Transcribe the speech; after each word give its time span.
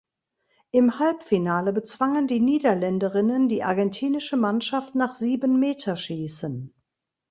Im 0.71 0.97
Halbfinale 0.97 1.73
bezwangen 1.73 2.25
die 2.27 2.39
Niederländerinnen 2.39 3.49
die 3.49 3.61
argentinische 3.63 4.35
Mannschaft 4.35 4.95
nach 4.95 5.15
Siebenmeterschießen. 5.15 6.73